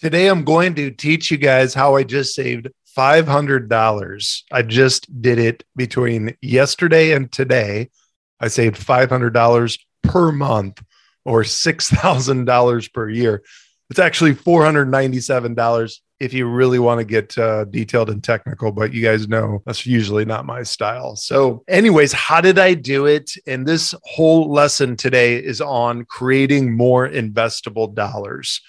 [0.00, 4.42] Today, I'm going to teach you guys how I just saved $500.
[4.52, 7.90] I just did it between yesterday and today.
[8.38, 10.80] I saved $500 per month
[11.24, 13.42] or $6,000 per year.
[13.90, 19.02] It's actually $497 if you really want to get uh, detailed and technical, but you
[19.02, 21.16] guys know that's usually not my style.
[21.16, 23.32] So, anyways, how did I do it?
[23.48, 28.60] And this whole lesson today is on creating more investable dollars.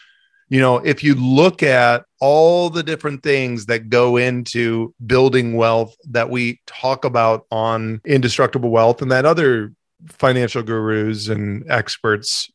[0.50, 5.96] You know, if you look at all the different things that go into building wealth
[6.10, 9.74] that we talk about on Indestructible Wealth and that other
[10.08, 12.50] financial gurus and experts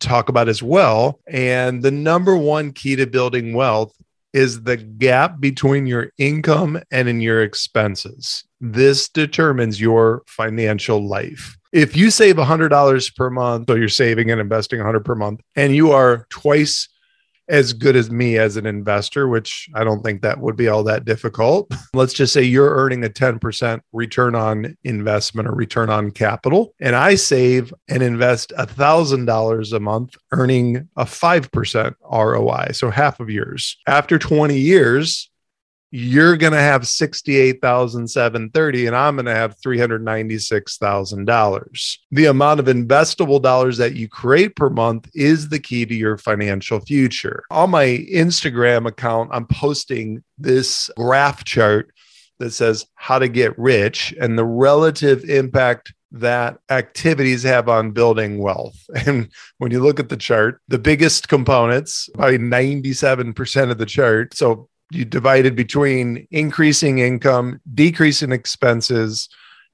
[0.00, 1.20] talk about as well.
[1.26, 3.94] And the number one key to building wealth
[4.32, 8.44] is the gap between your income and in your expenses.
[8.60, 11.56] This determines your financial life.
[11.72, 15.74] If you save $100 per month, so you're saving and investing 100 per month, and
[15.74, 16.88] you are twice
[17.48, 20.82] as good as me as an investor, which I don't think that would be all
[20.84, 21.72] that difficult.
[21.94, 26.94] Let's just say you're earning a 10% return on investment or return on capital, and
[26.94, 32.72] I save and invest $1,000 a month, earning a 5% ROI.
[32.72, 33.76] So half of yours.
[33.86, 35.30] After 20 years,
[35.90, 41.98] you're going to have 68,730 and I'm going to have $396,000.
[42.10, 46.18] The amount of investable dollars that you create per month is the key to your
[46.18, 47.44] financial future.
[47.50, 51.90] On my Instagram account, I'm posting this graph chart
[52.38, 58.38] that says how to get rich and the relative impact that activities have on building
[58.38, 58.76] wealth.
[59.06, 64.34] And when you look at the chart, the biggest components, by 97% of the chart,
[64.34, 69.28] so you divided between increasing income, decreasing expenses,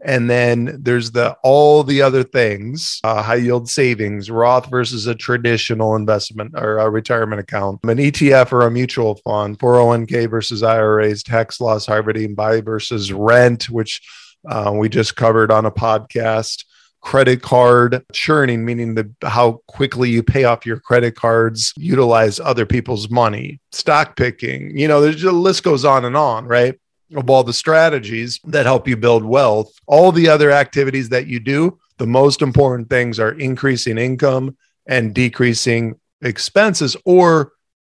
[0.04, 5.14] and then there's the all the other things uh, high yield savings roth versus a
[5.14, 11.22] traditional investment or a retirement account an etf or a mutual fund 401k versus iras
[11.22, 14.02] tax loss harvesting buy versus rent which
[14.48, 16.64] uh, we just covered on a podcast
[17.04, 22.64] credit card churning, meaning the how quickly you pay off your credit cards, utilize other
[22.64, 24.76] people's money, stock picking.
[24.76, 26.74] You know, there's the list goes on and on, right?
[27.14, 31.38] Of all the strategies that help you build wealth, all the other activities that you
[31.38, 34.56] do, the most important things are increasing income
[34.86, 37.52] and decreasing expenses, or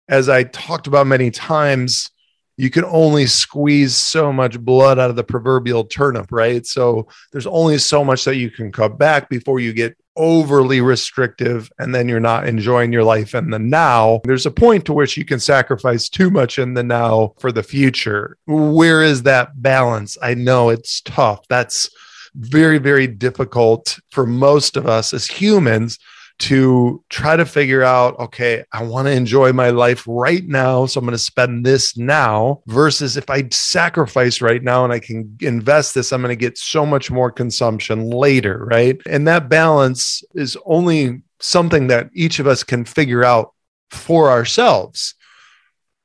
[0.09, 2.11] as I talked about many times,
[2.57, 6.65] you can only squeeze so much blood out of the proverbial turnip, right?
[6.65, 11.71] So there's only so much that you can cut back before you get overly restrictive
[11.77, 14.21] and then you're not enjoying your life in the now.
[14.23, 17.61] There's a point to which you can sacrifice too much in the now for the
[17.61, 18.37] future.
[18.47, 20.17] Where is that balance?
[20.21, 21.47] I know it's tough.
[21.47, 21.87] That's
[22.33, 25.99] very, very difficult for most of us as humans
[26.39, 30.85] to try to figure out okay, I want to enjoy my life right now.
[30.85, 34.99] So I'm going to spend this now versus if I sacrifice right now and I
[34.99, 38.65] can invest this, I'm going to get so much more consumption later.
[38.65, 38.99] Right.
[39.07, 43.53] And that balance is only something that each of us can figure out
[43.89, 45.15] for ourselves.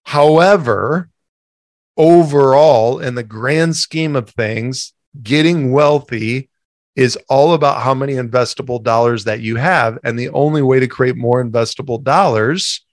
[0.04, 1.10] However,
[1.96, 4.92] overall, in the grand scheme of things,
[5.22, 6.48] getting wealthy
[6.94, 9.98] is all about how many investable dollars that you have.
[10.04, 12.84] And the only way to create more investable dollars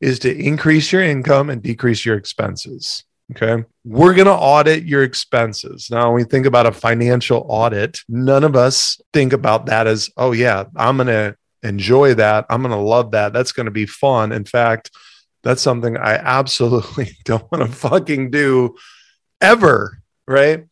[0.00, 3.04] is to increase your income and decrease your expenses.
[3.32, 3.64] Okay.
[3.84, 5.88] We're going to audit your expenses.
[5.90, 10.10] Now, when we think about a financial audit, none of us think about that as,
[10.16, 12.46] oh, yeah, I'm going to enjoy that.
[12.48, 13.32] I'm going to love that.
[13.32, 14.30] That's going to be fun.
[14.30, 14.92] In fact,
[15.42, 18.76] that's something I absolutely don't want to fucking do
[19.40, 20.02] ever.
[20.28, 20.66] Right.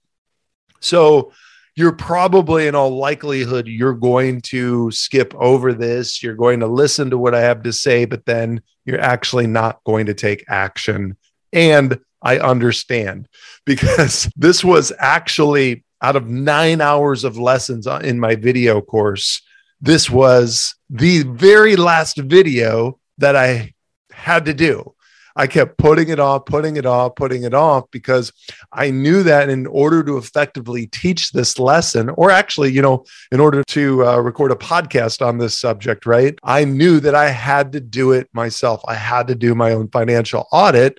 [0.81, 1.33] So,
[1.77, 6.23] you're probably in all likelihood you're going to skip over this.
[6.23, 9.83] You're going to listen to what i have to say but then you're actually not
[9.85, 11.17] going to take action.
[11.53, 13.29] And i understand
[13.67, 19.41] because this was actually out of 9 hours of lessons uh, in my video course
[19.81, 23.73] this was the very last video that i
[24.11, 24.94] had to do
[25.37, 28.33] I kept putting it off, putting it off, putting it off because
[28.73, 33.41] I knew that in order to effectively teach this lesson, or actually, you know, in
[33.41, 36.39] order to uh, record a podcast on this subject, right?
[36.45, 38.81] I knew that I had to do it myself.
[38.87, 40.99] I had to do my own financial audit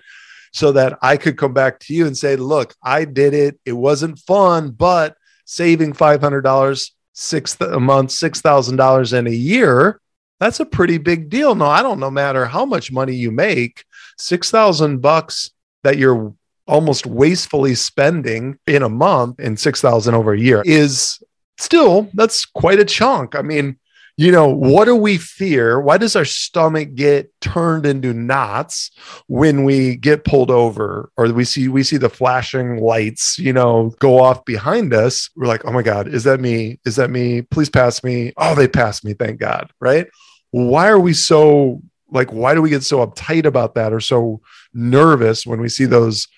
[0.52, 3.58] so that I could come back to you and say, look, I did it.
[3.64, 10.00] It wasn't fun, but saving $500 six a month, $6,000 in a year,
[10.38, 11.54] that's a pretty big deal.
[11.54, 13.84] No, I don't no matter how much money you make,
[14.16, 15.50] 6,000 bucks
[15.84, 16.34] that you're
[16.66, 21.22] almost wastefully spending in a month and 6,000 over a year is
[21.58, 23.34] still that's quite a chunk.
[23.34, 23.78] I mean,
[24.18, 25.78] you know, what do we fear?
[25.78, 28.90] Why does our stomach get turned into knots
[29.26, 33.94] when we get pulled over or we see we see the flashing lights, you know,
[33.98, 35.28] go off behind us?
[35.36, 36.80] We're like, "Oh my god, is that me?
[36.86, 37.42] Is that me?
[37.42, 40.06] Please pass me." Oh, they passed me, thank God, right?
[40.50, 44.40] Why are we so like why do we get so uptight about that or so
[44.72, 46.28] nervous when we see those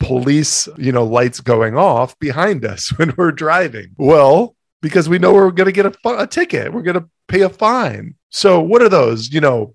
[0.00, 3.94] police, you know, lights going off behind us when we're driving?
[3.96, 6.72] Well, because we know we're going to get a, a ticket.
[6.72, 8.14] We're going to pay a fine.
[8.30, 9.32] So what are those?
[9.32, 9.74] You know,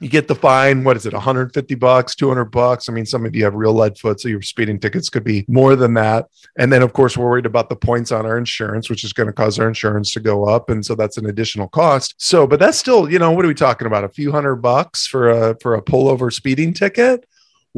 [0.00, 0.84] you get the fine.
[0.84, 1.12] What is it?
[1.12, 2.88] 150 bucks, 200 bucks.
[2.88, 5.44] I mean, some of you have real lead foot, so your speeding tickets could be
[5.48, 6.26] more than that.
[6.58, 9.26] And then, of course, we're worried about the points on our insurance, which is going
[9.28, 12.14] to cause our insurance to go up, and so that's an additional cost.
[12.18, 14.04] So, but that's still, you know, what are we talking about?
[14.04, 17.26] A few hundred bucks for a for a pullover speeding ticket.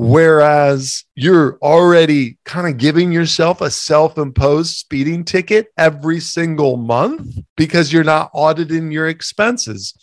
[0.01, 7.37] Whereas you're already kind of giving yourself a self imposed speeding ticket every single month
[7.57, 9.95] because you're not auditing your expenses.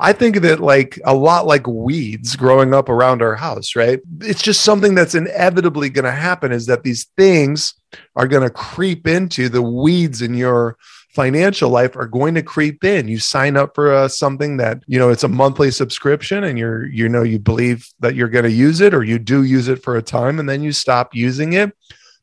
[0.00, 4.00] I think of it like a lot like weeds growing up around our house, right?
[4.20, 7.74] It's just something that's inevitably going to happen is that these things
[8.14, 10.76] are going to creep into the weeds in your
[11.18, 13.08] financial life are going to creep in.
[13.08, 16.86] You sign up for uh, something that, you know, it's a monthly subscription and you're,
[16.86, 19.82] you know, you believe that you're going to use it or you do use it
[19.82, 21.76] for a time and then you stop using it,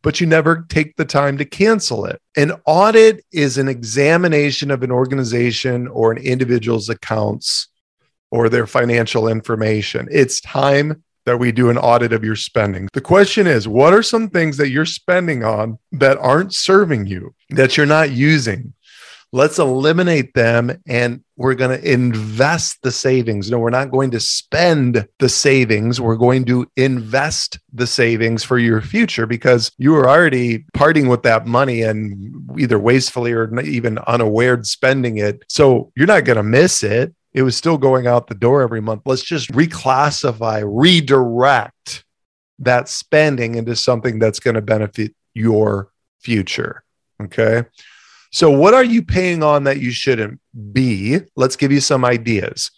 [0.06, 2.22] but you never take the time to cancel it.
[2.38, 7.70] An audit is an examination of an organization or an individual's accounts
[8.30, 10.08] or their financial information.
[10.12, 12.88] It's time that we do an audit of your spending.
[12.94, 17.34] The question is, what are some things that you're spending on that aren't serving you,
[17.50, 18.74] that you're not using?
[19.32, 23.52] Let's eliminate them and we're going to invest the savings.
[23.52, 26.00] No, we're not going to spend the savings.
[26.00, 31.24] We're going to invest the savings for your future because you are already parting with
[31.24, 35.44] that money and either wastefully or even unaware spending it.
[35.50, 38.80] So you're not going to miss it it was still going out the door every
[38.80, 39.02] month.
[39.04, 42.06] Let's just reclassify, redirect
[42.60, 45.92] that spending into something that's going to benefit your
[46.22, 46.86] future.
[47.22, 47.66] Okay.
[48.36, 50.42] So, what are you paying on that you shouldn't
[50.74, 51.20] be?
[51.38, 52.70] Let's give you some ideas.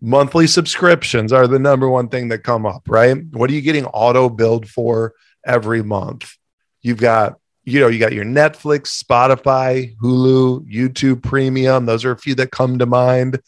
[0.00, 3.16] Monthly subscriptions are the number one thing that come up, right?
[3.32, 5.14] What are you getting auto billed for
[5.44, 6.36] every month?
[6.80, 11.86] You've got you know, you got your Netflix, Spotify, Hulu, YouTube Premium.
[11.86, 13.40] Those are a few that come to mind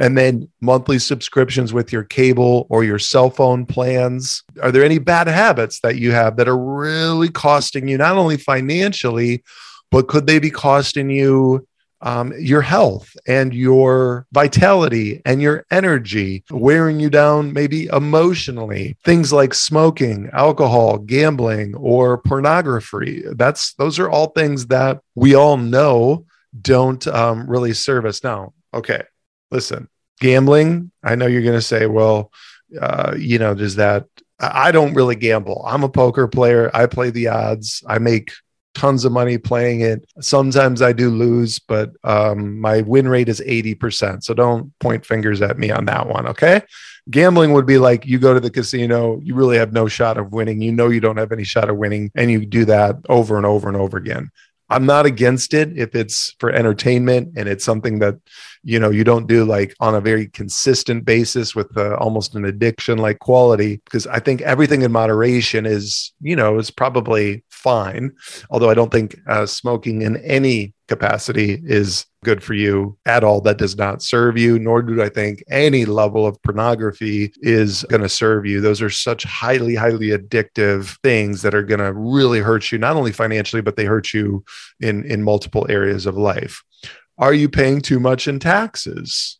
[0.00, 4.42] and then monthly subscriptions with your cable or your cell phone plans.
[4.60, 8.36] Are there any bad habits that you have that are really costing you, not only
[8.36, 9.44] financially,
[9.90, 11.66] but could they be costing you
[12.00, 18.96] um, your health and your vitality and your energy, wearing you down maybe emotionally.
[19.04, 23.24] Things like smoking, alcohol, gambling, or pornography.
[23.32, 26.26] That's those are all things that we all know
[26.60, 28.22] don't um, really serve us.
[28.22, 29.02] Now, okay,
[29.50, 29.88] listen,
[30.20, 30.90] gambling.
[31.02, 32.32] I know you're going to say, well,
[32.80, 34.06] uh, you know, does that?
[34.40, 35.64] I don't really gamble.
[35.66, 36.70] I'm a poker player.
[36.72, 37.82] I play the odds.
[37.88, 38.30] I make
[38.78, 40.08] tons of money playing it.
[40.20, 44.22] Sometimes I do lose, but um, my win rate is 80%.
[44.22, 46.28] So don't point fingers at me on that one.
[46.28, 46.62] Okay.
[47.10, 50.32] Gambling would be like you go to the casino, you really have no shot of
[50.32, 50.62] winning.
[50.62, 53.46] You know, you don't have any shot of winning, and you do that over and
[53.46, 54.30] over and over again.
[54.70, 58.16] I'm not against it if it's for entertainment and it's something that
[58.62, 62.44] you know you don't do like on a very consistent basis with uh, almost an
[62.44, 68.12] addiction like quality because I think everything in moderation is you know is probably fine.
[68.50, 73.40] Although I don't think uh, smoking in any capacity is good for you at all.
[73.40, 78.02] That does not serve you, nor do I think any level of pornography is going
[78.02, 78.60] to serve you.
[78.60, 82.96] Those are such highly, highly addictive things that are going to really hurt you, not
[82.96, 84.44] only financially, but they hurt you
[84.80, 86.62] in, in multiple areas of life.
[87.18, 89.38] Are you paying too much in taxes?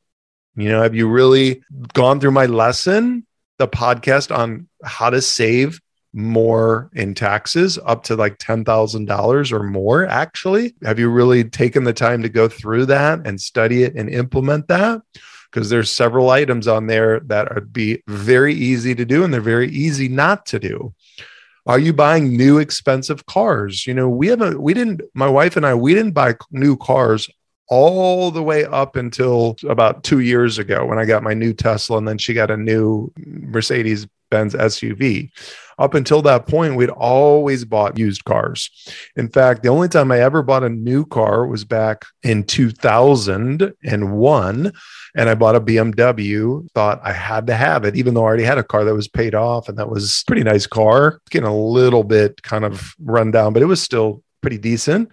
[0.57, 3.25] You know, have you really gone through my lesson,
[3.59, 5.81] the podcast on how to save
[6.13, 10.75] more in taxes up to like $10,000 or more actually?
[10.83, 14.67] Have you really taken the time to go through that and study it and implement
[14.67, 15.01] that?
[15.51, 19.41] Because there's several items on there that would be very easy to do and they're
[19.41, 20.93] very easy not to do.
[21.67, 23.87] Are you buying new expensive cars?
[23.87, 27.29] You know, we haven't, we didn't, my wife and I, we didn't buy new cars
[27.69, 31.99] all the way up until about two years ago when I got my new Tesla,
[31.99, 35.31] and then she got a new Mercedes Benz SUV.
[35.79, 38.71] Up until that point, we'd always bought used cars.
[39.17, 44.73] In fact, the only time I ever bought a new car was back in 2001.
[45.17, 48.45] And I bought a BMW, thought I had to have it, even though I already
[48.45, 51.21] had a car that was paid off and that was pretty nice car.
[51.31, 55.11] Getting a little bit kind of run down, but it was still pretty decent.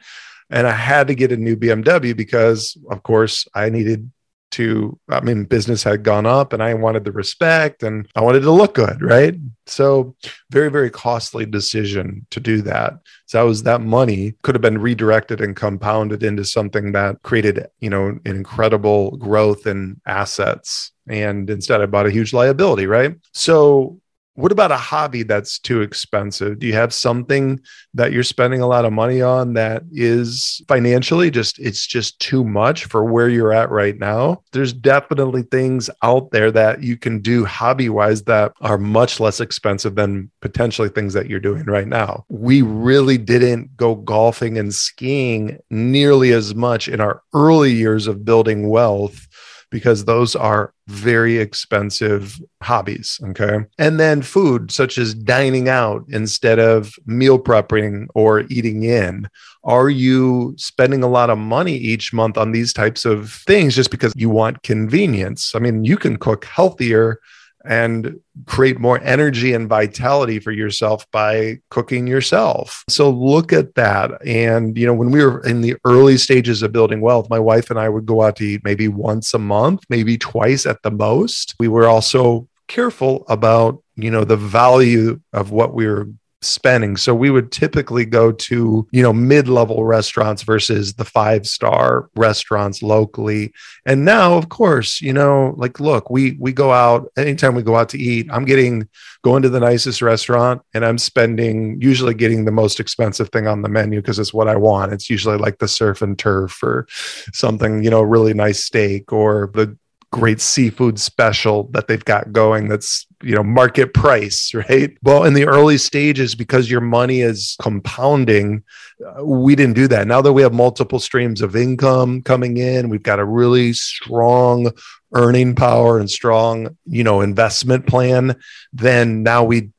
[0.49, 4.11] And I had to get a new BMW because, of course, I needed
[4.51, 8.39] to i mean business had gone up and i wanted the respect and i wanted
[8.41, 9.35] to look good right?
[9.65, 10.15] So
[10.51, 12.93] very very costly decision to do that.
[13.25, 17.67] So that was that money could have been redirected and compounded into something that created
[17.79, 20.91] you know an incredible growth in assets.
[21.07, 23.15] And instead i bought a huge liability right?
[23.33, 23.99] So
[24.35, 26.59] what about a hobby that's too expensive?
[26.59, 27.59] Do you have something
[27.93, 32.43] that you're spending a lot of money on that is financially just it's just too
[32.43, 34.43] much for where you're at right now?
[34.51, 39.95] There's definitely things out there that you can do hobby-wise that are much less expensive
[39.95, 42.25] than potentially things that you're doing right now.
[42.29, 48.25] We really didn't go golfing and skiing nearly as much in our early years of
[48.25, 49.27] building wealth
[49.75, 53.19] because those are very expensive hobbies.
[53.25, 53.57] Okay.
[53.77, 59.27] And then food, such as dining out instead of meal prepping or eating in.
[59.65, 63.91] Are you spending a lot of money each month on these types of things just
[63.91, 65.53] because you want convenience?
[65.53, 67.19] I mean, you can cook healthier
[67.65, 72.83] and create more energy and vitality for yourself by cooking yourself.
[72.89, 74.25] So look at that.
[74.25, 77.69] And, you know, when we were in the early stages of building wealth, my wife
[77.69, 80.91] and I would go out to eat maybe once a month, maybe twice at the
[80.91, 81.55] most.
[81.59, 86.09] We were also careful about, you know, the value of what we were
[86.45, 86.97] spending.
[86.97, 93.53] So we would typically go to, you know, mid-level restaurants versus the five-star restaurants locally.
[93.85, 97.75] And now, of course, you know, like look, we we go out anytime we go
[97.75, 98.87] out to eat, I'm getting
[99.23, 103.61] going to the nicest restaurant and I'm spending usually getting the most expensive thing on
[103.61, 104.93] the menu because it's what I want.
[104.93, 106.85] It's usually like the surf and turf or
[107.33, 109.77] something, you know, really nice steak or the
[110.15, 114.97] great seafood special that they've got going that's you know market price right?
[115.03, 118.63] Well in the early stages because your money is compounding
[119.05, 120.07] uh, we didn't do that.
[120.07, 124.71] Now that we have multiple streams of income coming in we've got a really strong
[125.13, 128.37] earning power and strong you know investment plan
[128.71, 129.69] then now we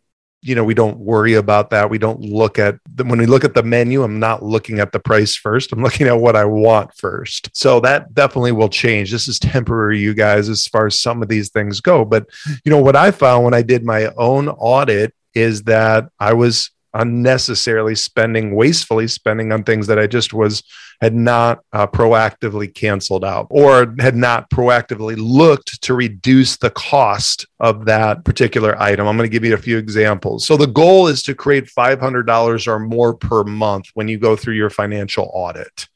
[0.47, 1.91] you know we don't worry about that.
[1.91, 4.93] We don't look at the, when we look at the menu i'm not looking at
[4.93, 5.73] the price first.
[5.73, 7.50] I'm looking at what i want first.
[7.55, 9.11] So that definitely will change.
[9.11, 12.05] This is temporary you guys as far as some of these things go.
[12.05, 12.26] But
[12.65, 16.71] you know what i found when i did my own audit is that i was
[17.00, 20.62] unnecessarily spending wastefully spending on things that i just was
[21.00, 27.47] had not uh, proactively canceled out or had not proactively looked to reduce the cost
[27.61, 29.07] of that particular item.
[29.07, 30.47] I'm going to give you a few examples.
[30.47, 34.55] So the goal is to create $500 or more per month when you go through
[34.55, 35.87] your financial audit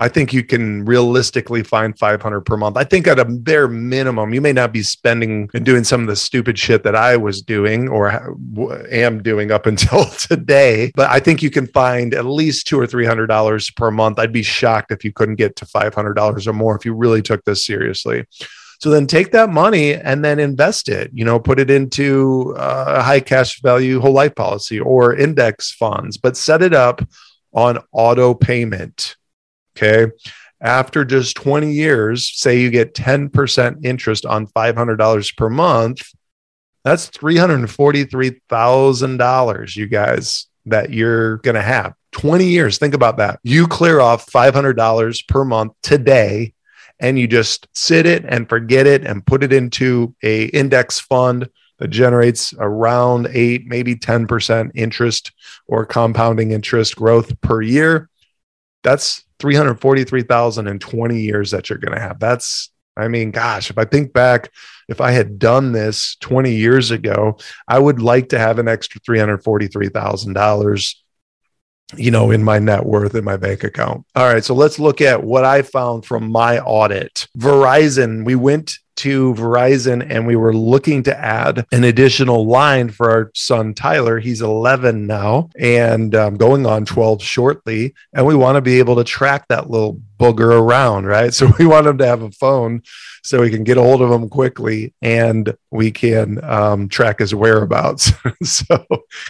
[0.00, 2.76] I think you can realistically find 500 per month.
[2.76, 6.06] I think at a bare minimum, you may not be spending and doing some of
[6.06, 8.08] the stupid shit that I was doing or
[8.92, 12.86] am doing up until today, but I think you can find at least two or
[12.86, 14.18] three hundred dollars per month.
[14.18, 16.94] I'd be shocked if you couldn't get to five hundred dollars or more if you
[16.94, 18.24] really took this seriously.
[18.80, 22.98] So then take that money and then invest it, you know, put it into uh,
[22.98, 27.02] a high cash value whole life policy or index funds, but set it up
[27.52, 29.16] on auto payment
[29.80, 30.10] Okay.
[30.60, 36.02] After just 20 years, say you get 10% interest on $500 per month,
[36.82, 41.94] that's $343,000, you guys, that you're going to have.
[42.12, 42.78] 20 years.
[42.78, 43.38] Think about that.
[43.44, 46.54] You clear off $500 per month today
[46.98, 51.50] and you just sit it and forget it and put it into a index fund
[51.78, 55.32] that generates around 8 maybe 10% interest
[55.66, 58.08] or compounding interest growth per year
[58.82, 62.18] that's 343,020 years that you're going to have.
[62.18, 64.50] That's, I mean, gosh, if I think back,
[64.88, 69.00] if I had done this 20 years ago, I would like to have an extra
[69.00, 70.94] $343,000
[71.96, 74.04] you know, in my net worth in my bank account.
[74.14, 74.44] All right.
[74.44, 77.26] So let's look at what I found from my audit.
[77.38, 83.10] Verizon, we went to Verizon and we were looking to add an additional line for
[83.10, 84.18] our son Tyler.
[84.18, 87.94] He's 11 now and um, going on 12 shortly.
[88.12, 91.32] And we want to be able to track that little booger around, right?
[91.38, 92.82] So we want him to have a phone
[93.22, 97.32] so we can get a hold of him quickly and we can um, track his
[97.32, 98.10] whereabouts.
[98.42, 98.84] so,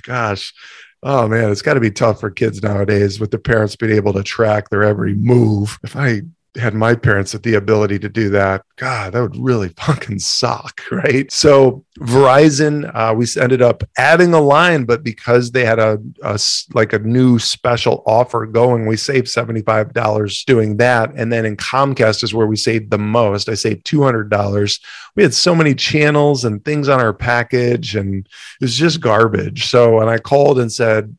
[0.05, 0.55] gosh.
[1.03, 4.15] Oh man, it's got to be tough for kids nowadays with the parents being able
[4.15, 5.79] to track their every move.
[5.85, 6.23] If I
[6.57, 10.81] had my parents with the ability to do that, God, that would really fucking suck,
[10.91, 11.31] right?
[11.31, 16.39] So Verizon, uh, we ended up adding a line, but because they had a, a
[16.75, 21.13] like a new special offer going, we saved seventy five dollars doing that.
[21.17, 23.49] And then in Comcast is where we saved the most.
[23.49, 24.81] I saved two hundred dollars.
[25.17, 29.67] We had so many channels and things on our package, and it was just garbage.
[29.67, 31.17] So when I called and said,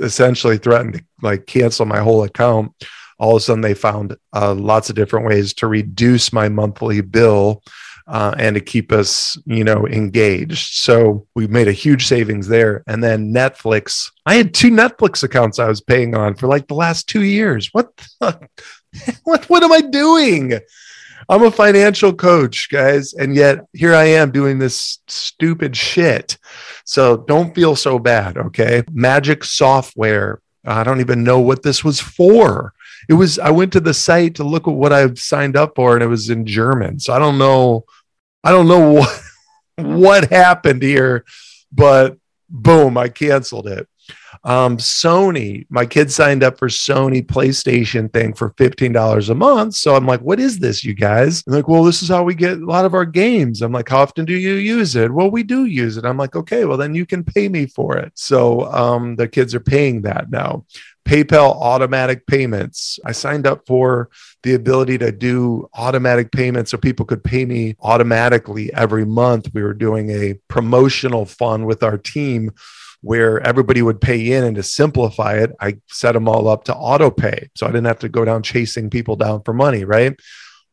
[0.00, 2.72] essentially threatened to like cancel my whole account
[3.18, 7.00] all of a sudden they found uh, lots of different ways to reduce my monthly
[7.00, 7.62] bill
[8.06, 10.74] uh, and to keep us, you know, engaged.
[10.74, 12.82] So we made a huge savings there.
[12.86, 16.74] And then Netflix, I had two Netflix accounts I was paying on for like the
[16.74, 17.70] last two years.
[17.72, 18.48] What, the,
[19.24, 20.58] what, what am I doing?
[21.28, 26.36] I'm a financial coach, guys, and yet here I am doing this stupid shit.
[26.84, 28.82] So don't feel so bad, okay?
[28.92, 30.42] Magic software.
[30.66, 32.74] I don't even know what this was for
[33.08, 35.94] it was I went to the site to look at what I've signed up for,
[35.94, 36.98] and it was in German.
[36.98, 37.84] So I don't know,
[38.42, 39.20] I don't know what
[39.76, 41.24] what happened here,
[41.72, 42.16] but
[42.48, 43.88] boom, I canceled it.
[44.44, 49.74] Um, Sony, my kid signed up for Sony PlayStation thing for $15 a month.
[49.74, 51.42] So I'm like, what is this, you guys?
[51.46, 53.62] I'm like, well, this is how we get a lot of our games.
[53.62, 55.12] I'm like, how often do you use it?
[55.12, 56.04] Well, we do use it.
[56.04, 58.12] I'm like, okay, well, then you can pay me for it.
[58.16, 60.66] So um, the kids are paying that now.
[61.06, 62.98] PayPal automatic payments.
[63.04, 64.08] I signed up for
[64.42, 69.50] the ability to do automatic payments so people could pay me automatically every month.
[69.52, 72.52] We were doing a promotional fund with our team
[73.04, 76.74] where everybody would pay in and to simplify it, I set them all up to
[76.74, 77.50] auto pay.
[77.54, 80.18] So I didn't have to go down chasing people down for money, right?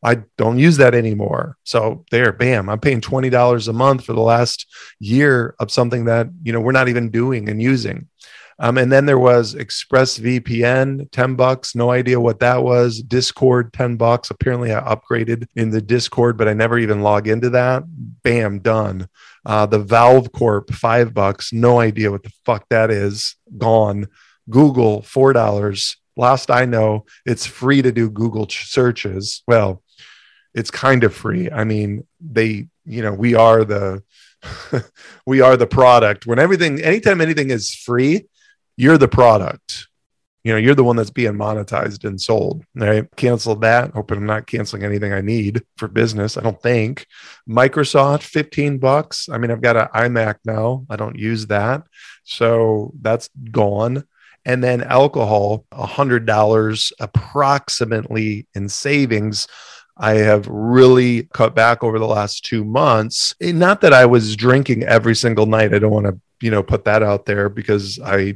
[0.02, 1.58] I don't use that anymore.
[1.64, 4.66] So there, bam, I'm paying $20 a month for the last
[4.98, 8.08] year of something that, you know, we're not even doing and using.
[8.58, 11.74] Um, and then there was ExpressVPN, 10 bucks.
[11.74, 13.02] No idea what that was.
[13.02, 14.30] Discord, 10 bucks.
[14.30, 17.82] Apparently, I upgraded in the Discord, but I never even log into that.
[18.22, 19.08] Bam, done.
[19.44, 21.52] Uh, the Valve Corp, five bucks.
[21.52, 23.36] No idea what the fuck that is.
[23.58, 24.06] Gone.
[24.50, 25.96] Google, $4.
[26.16, 29.42] Last I know, it's free to do Google searches.
[29.46, 29.82] Well,
[30.54, 31.50] it's kind of free.
[31.50, 34.02] I mean, they, you know, we are the
[35.26, 36.26] we are the product.
[36.26, 38.26] When everything anytime anything is free,
[38.76, 39.88] you're the product.
[40.44, 42.64] You know, you're the one that's being monetized and sold.
[42.74, 43.06] Right?
[43.16, 43.92] Canceled that.
[43.92, 46.36] Hoping I'm not canceling anything I need for business.
[46.36, 47.06] I don't think.
[47.48, 49.28] Microsoft, 15 bucks.
[49.28, 50.84] I mean, I've got an iMac now.
[50.90, 51.84] I don't use that.
[52.24, 54.04] So that's gone.
[54.44, 59.46] And then alcohol, $100 approximately in savings.
[59.96, 63.34] I have really cut back over the last two months.
[63.40, 65.74] Eh, not that I was drinking every single night.
[65.74, 68.34] I don't want to you know put that out there because I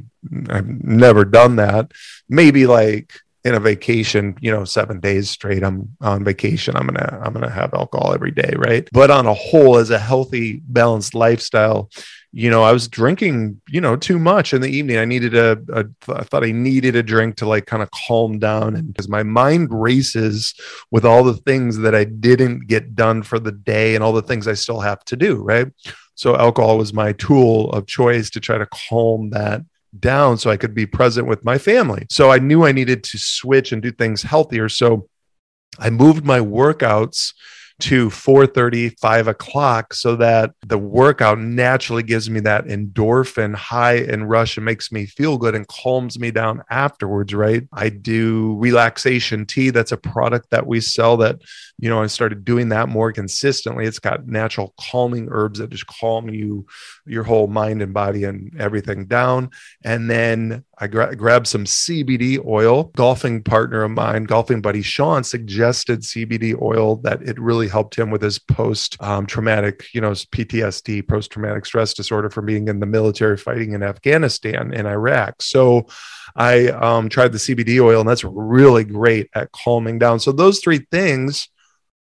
[0.49, 1.91] I've never done that.
[2.29, 3.13] Maybe like
[3.47, 6.75] in a vacation, you know, seven days straight, I'm on vacation.
[6.75, 8.87] I'm gonna I'm gonna have alcohol every day, right?
[8.91, 11.89] But on a whole, as a healthy, balanced lifestyle,
[12.33, 14.97] you know, I was drinking, you know, too much in the evening.
[14.97, 18.37] I needed a, a I thought I needed a drink to like kind of calm
[18.37, 20.53] down, and because my mind races
[20.91, 24.21] with all the things that I didn't get done for the day and all the
[24.21, 25.71] things I still have to do, right?
[26.17, 29.61] So alcohol was my tool of choice to try to calm that
[29.99, 32.07] down so I could be present with my family.
[32.09, 34.67] So I knew I needed to switch and do things healthier.
[34.67, 35.07] So
[35.77, 37.33] I moved my workouts
[37.79, 44.29] to 4.30 5 o'clock so that the workout naturally gives me that endorphin high and
[44.29, 47.67] rush and makes me feel good and calms me down afterwards right?
[47.71, 49.69] I do relaxation tea.
[49.69, 51.41] That's a product that we sell that
[51.79, 53.85] you know i started doing that more consistently.
[53.85, 56.65] It's got natural calming herbs that just calm you
[57.05, 59.51] your whole mind and body and everything down.
[59.83, 62.91] And then I gra- grabbed some CBD oil.
[62.95, 68.11] Golfing partner of mine, golfing buddy Sean, suggested CBD oil that it really helped him
[68.11, 72.79] with his post um, traumatic, you know, PTSD, post traumatic stress disorder from being in
[72.79, 75.41] the military fighting in Afghanistan and Iraq.
[75.41, 75.87] So
[76.35, 80.19] I um, tried the CBD oil, and that's really great at calming down.
[80.19, 81.49] So those three things.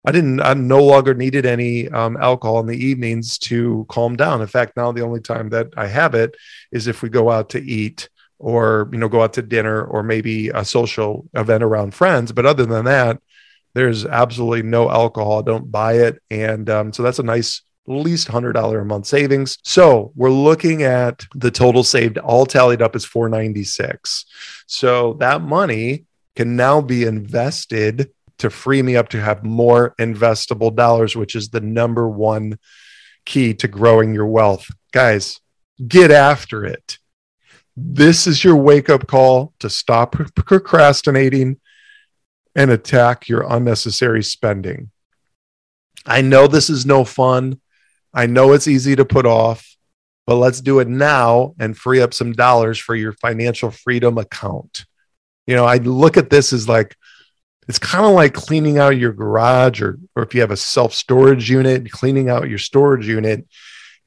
[0.09, 4.41] I didn't, I no longer needed any um, alcohol in the evenings to calm down.
[4.41, 6.37] In fact, now the only time that I have it
[6.71, 10.03] is if we go out to eat or you know go out to dinner or
[10.03, 12.33] maybe a social event around friends.
[12.33, 13.21] But other than that
[13.77, 15.43] there's absolutely no alcohol.
[15.43, 16.23] Don't buy it.
[16.31, 19.59] And um, so that's a nice least $100 a month savings.
[19.65, 24.25] So we're looking at the total saved all tallied up is 496
[24.67, 30.75] so that money can now be invested to free me up to have more investable
[30.75, 32.59] dollars which is the number one
[33.27, 34.69] key to growing your wealth.
[34.91, 35.39] Guys
[35.87, 36.97] get after it
[37.77, 41.61] this is your wake up call to stop procrastinating
[42.55, 44.91] and attack your unnecessary spending.
[46.07, 47.61] I know this is no fun.
[48.15, 49.77] I know it's easy to put off,
[50.27, 54.87] but let's do it now and free up some dollars for your financial freedom account.
[55.47, 56.97] You know, I look at this as like,
[57.69, 60.95] it's kind of like cleaning out your garage or, or if you have a self
[60.95, 63.47] storage unit, cleaning out your storage unit.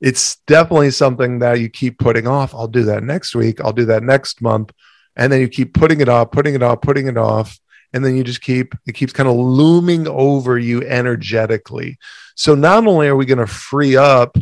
[0.02, 2.54] It's definitely something that you keep putting off.
[2.54, 3.60] I'll do that next week.
[3.60, 4.72] I'll do that next month.
[5.16, 7.60] And then you keep putting it off, putting it off, putting it off.
[7.92, 11.98] And then you just keep, it keeps kind of looming over you energetically.
[12.36, 14.38] So not only are we going to free up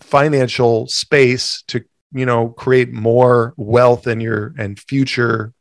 [0.00, 5.52] financial space to, you know, create more wealth in your and future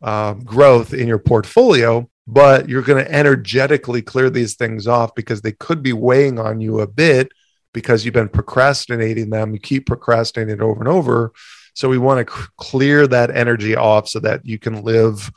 [0.00, 5.42] uh, growth in your portfolio, but you're going to energetically clear these things off because
[5.42, 7.30] they could be weighing on you a bit
[7.76, 9.52] because you've been procrastinating them.
[9.52, 11.34] You keep procrastinating over and over.
[11.74, 15.30] So we want to c- clear that energy off so that you can live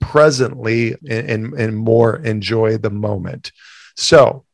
[0.00, 3.52] presently and, and, and more enjoy the moment.
[3.94, 4.44] So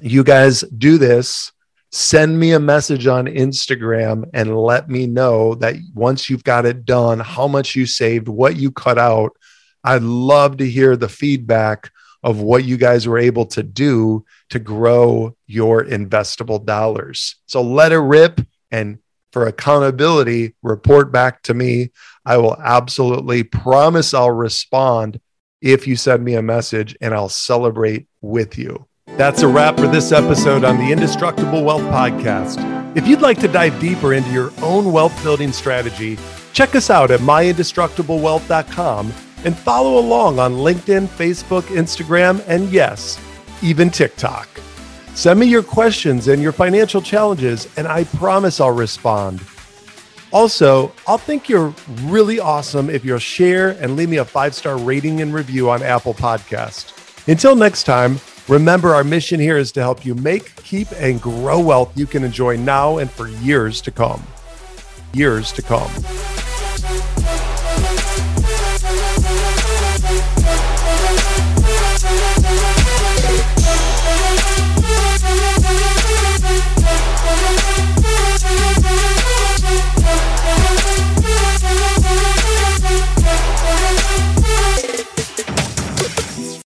[0.00, 1.50] you guys do this
[1.94, 6.86] send me a message on Instagram and let me know that once you've got it
[6.86, 9.32] done, how much you saved, what you cut out.
[9.84, 11.90] I'd love to hear the feedback
[12.22, 17.36] of what you guys were able to do to grow your investable dollars.
[17.46, 18.98] So let it rip and
[19.32, 21.90] for accountability, report back to me.
[22.26, 25.20] I will absolutely promise I'll respond
[25.62, 28.86] if you send me a message and I'll celebrate with you.
[29.16, 32.58] That's a wrap for this episode on the Indestructible Wealth Podcast.
[32.94, 36.18] If you'd like to dive deeper into your own wealth building strategy,
[36.52, 39.12] check us out at myindestructiblewealth.com
[39.44, 43.18] and follow along on LinkedIn, Facebook, Instagram, and yes,
[43.62, 44.48] even TikTok.
[45.14, 49.42] Send me your questions and your financial challenges, and I promise I'll respond.
[50.32, 54.78] Also, I'll think you're really awesome if you'll share and leave me a five star
[54.78, 56.98] rating and review on Apple Podcast.
[57.28, 61.60] Until next time, Remember, our mission here is to help you make, keep, and grow
[61.60, 64.22] wealth you can enjoy now and for years to come.
[65.12, 65.90] Years to come.